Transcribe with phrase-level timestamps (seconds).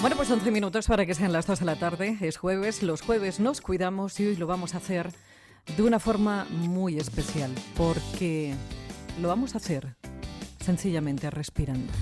[0.00, 2.18] Bueno, pues 11 minutos para que sean las 2 de la tarde.
[2.20, 5.10] Es jueves, los jueves nos cuidamos y hoy lo vamos a hacer
[5.76, 8.54] de una forma muy especial, porque
[9.20, 9.96] lo vamos a hacer
[10.60, 11.92] sencillamente respirando.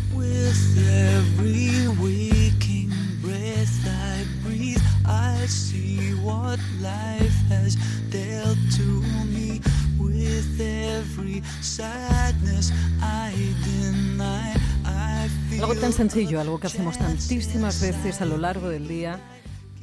[15.84, 19.20] Tan sencillo, algo que hacemos tantísimas veces a lo largo del día,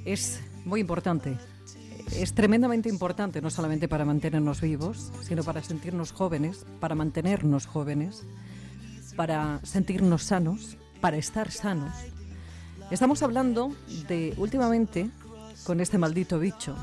[0.04, 1.38] es muy importante.
[2.16, 8.24] Es tremendamente importante, no solamente para mantenernos vivos, sino para sentirnos jóvenes, para mantenernos jóvenes,
[9.16, 11.94] para sentirnos sanos, para estar sanos.
[12.90, 13.72] Estamos hablando
[14.08, 15.08] de, últimamente,
[15.66, 16.76] con este maldito bicho,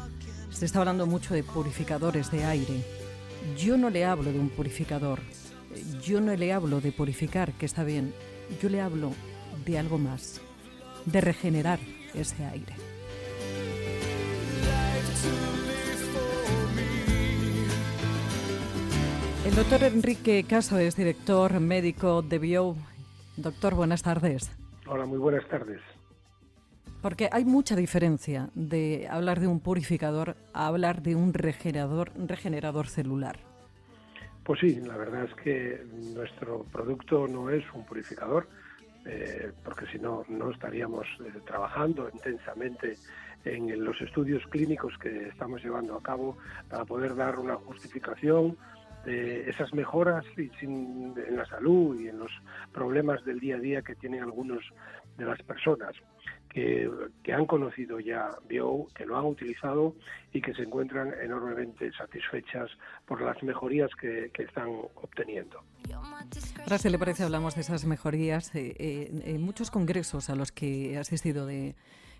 [0.53, 2.85] se está hablando mucho de purificadores de aire.
[3.59, 5.19] Yo no le hablo de un purificador,
[6.05, 8.15] yo no le hablo de purificar, que está bien,
[8.61, 9.13] yo le hablo
[9.65, 10.41] de algo más,
[11.05, 11.79] de regenerar
[12.15, 12.75] ese aire.
[19.47, 22.77] El doctor Enrique Caso es director médico de Bio.
[23.37, 24.51] Doctor, buenas tardes.
[24.87, 25.81] Hola, muy buenas tardes.
[27.01, 32.89] Porque hay mucha diferencia de hablar de un purificador a hablar de un regenerador, regenerador
[32.89, 33.48] celular.
[34.49, 38.49] Pues sí, la verdad es que nuestro producto no es un purificador,
[39.05, 42.97] eh, porque si no, no estaríamos eh, trabajando intensamente
[43.45, 46.39] en los estudios clínicos que estamos llevando a cabo
[46.71, 48.57] para poder dar una justificación
[49.05, 52.33] de esas mejoras en la salud y en los
[52.73, 54.65] problemas del día a día que tienen algunos
[55.19, 55.95] de las personas
[57.23, 59.95] que, han conocido ya Bio, que lo han utilizado
[60.33, 62.71] y que se encuentran enormemente satisfechas
[63.07, 65.63] por las mejorías que, están obteniendo.
[65.95, 68.55] Ahora, si le parece, hablamos de esas mejorías.
[68.55, 71.75] Eh, eh, en muchos congresos a los que he asistido de,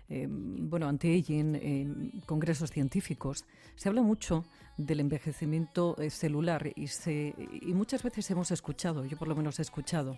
[0.09, 4.45] eh, bueno, anti-aging, congresos científicos, se habla mucho
[4.77, 9.61] del envejecimiento celular y, se, y muchas veces hemos escuchado, yo por lo menos he
[9.61, 10.17] escuchado,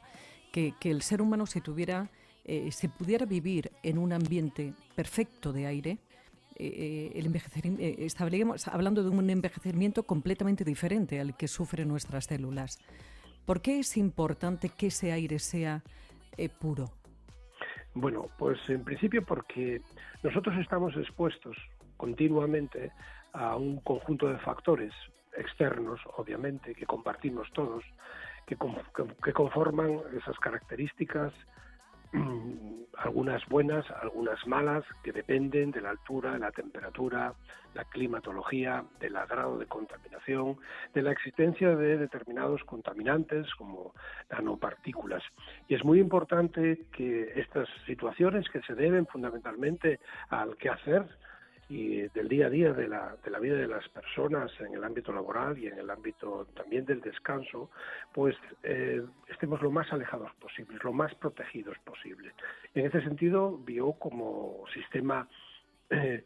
[0.51, 2.11] que, que el ser humano si tuviera
[2.43, 5.99] eh, se pudiera vivir en un ambiente perfecto de aire,
[6.55, 7.35] eh, eh, el
[7.99, 12.79] estaríamos hablando de un envejecimiento completamente diferente al que sufren nuestras células.
[13.45, 15.83] ¿Por qué es importante que ese aire sea
[16.59, 16.91] puro?
[17.93, 19.81] Bueno, pues en principio porque
[20.23, 21.55] nosotros estamos expuestos
[21.97, 22.91] continuamente
[23.33, 24.93] a un conjunto de factores
[25.37, 27.83] externos, obviamente, que compartimos todos,
[28.47, 28.55] que
[29.33, 31.33] conforman esas características
[32.97, 37.33] algunas buenas, algunas malas, que dependen de la altura, de la temperatura,
[37.73, 40.57] la climatología, del grado de contaminación,
[40.93, 43.93] de la existencia de determinados contaminantes como
[44.29, 45.23] nanopartículas.
[45.67, 49.99] Y es muy importante que estas situaciones que se deben fundamentalmente
[50.29, 51.07] al quehacer
[51.71, 54.83] y del día a día de la, de la vida de las personas en el
[54.83, 57.71] ámbito laboral y en el ámbito también del descanso,
[58.13, 62.33] pues eh, estemos lo más alejados posible, lo más protegidos posible.
[62.75, 65.29] En ese sentido, vio como sistema
[65.89, 66.25] eh,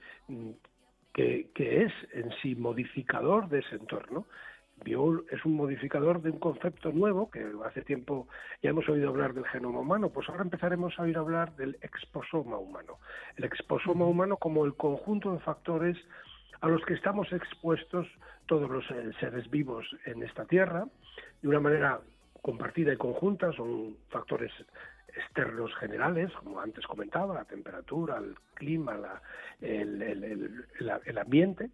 [1.14, 4.26] que, que es en sí modificador de ese entorno,
[4.84, 8.28] Bio es un modificador de un concepto nuevo que hace tiempo
[8.62, 12.58] ya hemos oído hablar del genoma humano, pues ahora empezaremos a oír hablar del exposoma
[12.58, 13.00] humano.
[13.38, 15.98] El exposoma humano como el conjunto de factores
[16.62, 18.08] a los que estamos expuestos
[18.48, 20.86] todos los eh, seres vivos en esta Tierra
[21.42, 22.02] de una manera
[22.42, 24.52] compartida y conjunta, son factores
[25.08, 29.00] externos generales, como antes comentaba, la temperatura, el clima,
[29.62, 31.70] el, el ambiente,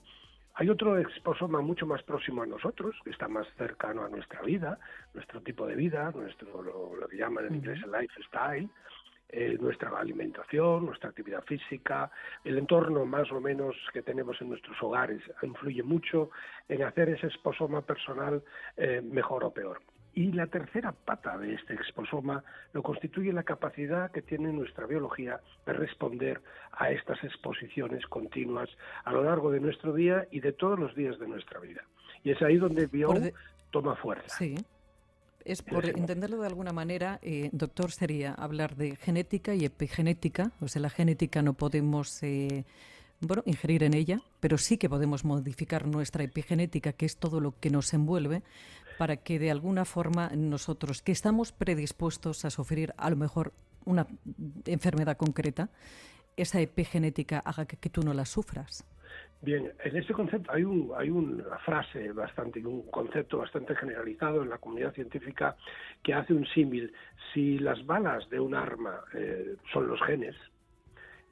[0.56, 4.80] hay otro exposoma mucho más próximo a nosotros, que está más cercano a nuestra vida,
[5.14, 8.70] nuestro tipo de vida, nuestro lo, que llaman en inglés el lifestyle,
[9.30, 12.12] eh, nuestra alimentación, nuestra actividad física,
[12.44, 16.32] el entorno más o menos que tenemos en nuestros hogares influye mucho
[16.68, 18.44] en hacer ese exposoma personal
[18.76, 19.82] eh, mejor o peor.
[20.14, 25.40] Y la tercera pata de este exposoma lo constituye la capacidad que tiene nuestra biología
[25.66, 26.42] de responder
[26.74, 28.70] a estas exposiciones continuas
[29.06, 31.84] a lo largo de nuestro día y de todos los días de nuestra vida.
[32.24, 33.14] Y es ahí donde el bio
[33.72, 34.38] toma fuerza.
[34.38, 34.56] Sí.
[35.44, 40.52] Es por entenderlo de alguna manera, eh, doctor, sería hablar de genética y epigenética.
[40.60, 42.64] O sea, la genética no podemos eh,
[43.22, 47.54] bueno, ingerir en ella, pero sí que podemos modificar nuestra epigenética, que es todo lo
[47.60, 48.44] que nos envuelve,
[49.02, 53.52] para que de alguna forma nosotros, que estamos predispuestos a sufrir a lo mejor
[53.84, 54.06] una
[54.68, 55.72] enfermedad concreta,
[56.38, 58.86] esa epigenética haga que, tú no la sufras.
[59.42, 64.50] Bien, en este concepto hay, un, hay una frase bastante, un concepto bastante generalizado en
[64.52, 65.56] la comunidad científica
[66.04, 66.94] que hace un símil.
[67.34, 70.36] Si las balas de un arma eh, son los genes,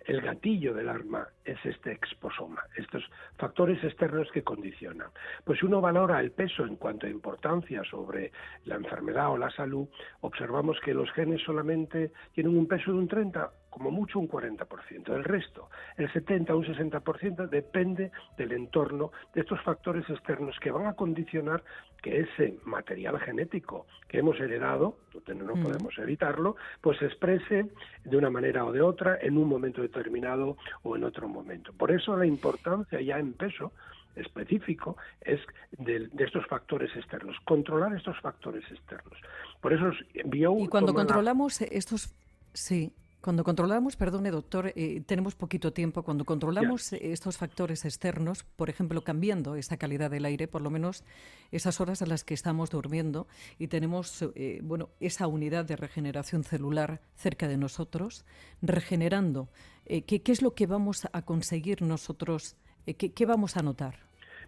[0.07, 3.04] el gatillo del arma es este exposoma, estos
[3.38, 5.10] factores externos que condicionan.
[5.44, 8.31] Pues si uno valora el peso en cuanto a importancia sobre
[8.66, 9.88] la enfermedad o la salud,
[10.22, 15.13] observamos que los genes solamente tienen un peso de un 30 como mucho un 40%.
[15.13, 20.72] El resto, el 70 o un 60%, depende del entorno de estos factores externos que
[20.72, 21.63] van a condicionar
[22.01, 24.98] que ese material genético que hemos heredado,
[25.28, 25.63] no mm.
[25.63, 27.68] podemos evitarlo, pues se exprese
[28.04, 31.38] de una manera o de otra en un momento determinado o en otro momento.
[31.77, 33.71] Por eso la importancia ya en peso
[34.15, 35.39] específico es
[35.77, 39.18] de, estos factores externos, controlar estos factores externos.
[39.62, 40.57] Por eso envió...
[40.57, 42.13] Y cuando controlamos estos...
[42.53, 42.91] Sí,
[43.21, 49.04] cuando controlamos, perdone doctor, eh, tenemos poquito tiempo, cuando controlamos estos factores externos, por ejemplo,
[49.04, 51.04] cambiando esa calidad del aire, por lo menos
[51.51, 53.27] esas horas a las que estamos durmiendo
[53.57, 58.25] y tenemos eh, bueno, esa unidad de regeneración celular cerca de nosotros,
[58.62, 59.50] regenerando,
[59.86, 62.56] eh, ¿qué, es lo que vamos a conseguir nosotros?
[62.86, 63.95] ¿qué, ¿Qué vamos a notar?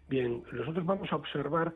[0.08, 1.74] Bien, nosotros vamos a observar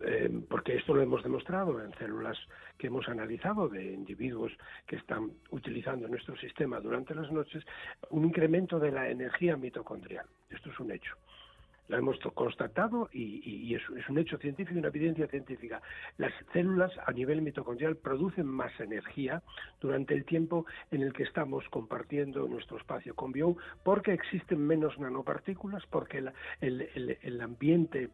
[0.00, 2.38] eh, porque esto lo hemos demostrado en células
[2.78, 4.52] que hemos analizado de individuos
[4.86, 7.64] que están utilizando nuestro sistema durante las noches,
[8.10, 10.26] un incremento de la energía mitocondrial.
[10.50, 11.16] Esto es un hecho.
[11.88, 15.82] Lo hemos constatado y, es, un hecho científico, una evidencia científica.
[16.16, 19.42] Las células a nivel mitocondrial producen más energía
[19.80, 24.98] durante el tiempo en el que estamos compartiendo nuestro espacio con bio, porque existen menos
[24.98, 26.24] nanopartículas, porque
[26.60, 28.10] el ambiente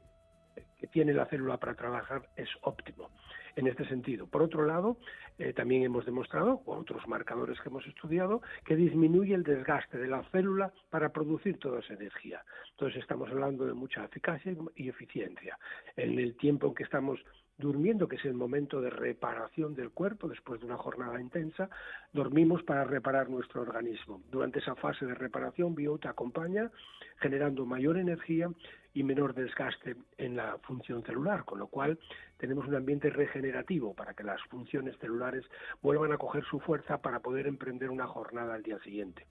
[0.79, 3.11] que tiene la célula para trabajar es óptimo
[3.57, 4.27] en este sentido.
[4.29, 4.99] Por otro lado,
[5.39, 10.07] eh, también hemos demostrado, con otros marcadores que hemos estudiado, que disminuye el desgaste de
[10.07, 12.45] la célula para producir toda esa energía.
[12.71, 15.59] Entonces estamos hablando de mucha eficacia y eficiencia.
[15.97, 17.19] En el tiempo en que estamos
[17.59, 21.69] durmiendo, que es el momento de reparación del cuerpo después de una jornada intensa,
[22.13, 24.23] dormimos para reparar nuestro organismo.
[24.31, 26.71] Durante esa fase de reparación, Bio te acompaña
[27.19, 28.49] generando mayor energía
[28.95, 31.99] y menor desgaste en la función celular, con lo cual
[32.37, 35.45] tenemos un ambiente regenerativo para que las funciones celulares
[35.83, 39.27] vuelvan a coger su fuerza para poder emprender una jornada al día siguiente.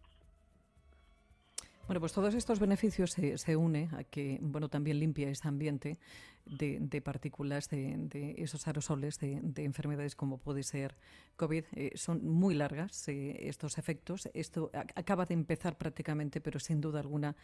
[1.88, 5.98] Bueno, pues todos estos beneficios se, se une a que, bueno, también limpia ese ambiente
[6.46, 10.98] de, partículas, de, esos aerosoles de, enfermedades como puede ser
[11.38, 11.64] COVID.
[11.72, 14.30] Eh, son muy largas eh, estos efectos.
[14.34, 17.38] Esto acaba de empezar prácticamente, pero sin duda alguna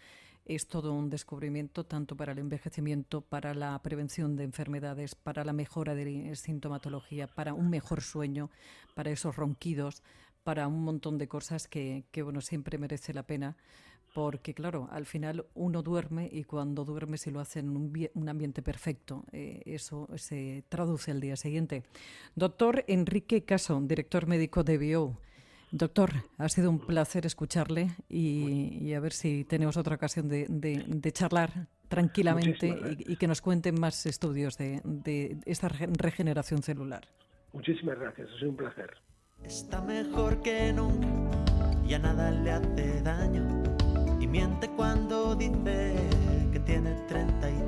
[0.46, 5.54] es todo un descubrimiento tanto para el envejecimiento, para la prevención de enfermedades, para la
[5.54, 8.50] mejora de sintomatología, para un mejor sueño,
[8.94, 10.04] para esos ronquidos,
[10.44, 13.56] para un montón de cosas que, que bueno, siempre merece la pena
[14.14, 18.62] porque claro, al final uno duerme y cuando duerme si lo hace en un, ambiente
[18.62, 21.84] perfecto, eh, eso se traduce al día siguiente.
[22.36, 25.18] Doctor Enrique Caso, director médico de Bio.
[25.72, 31.68] Doctor, ha sido un placer escucharle y, a ver si tenemos otra ocasión de, charlar
[31.88, 37.08] tranquilamente y, que nos cuenten más estudios de, de esta regeneración celular.
[37.54, 38.92] Muchísimas gracias, ha sido un placer.
[39.44, 41.08] Está mejor que nunca
[41.88, 43.63] y a nada le hace daño
[44.34, 45.94] miente cuando dice
[46.52, 47.64] que tiene treinta y tantos